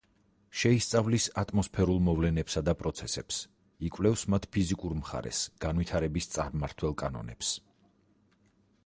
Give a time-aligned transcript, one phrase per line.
[0.59, 3.41] შეისწავლის ატმოსფერულ მოვლენებსა და პროცესებს,
[3.89, 7.53] იკვლევს მათს ფიზიკურ მხარეს განვითარების წარმმართველ კანონებს.